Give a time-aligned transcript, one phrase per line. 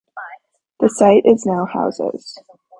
[0.79, 2.39] The site is now houses.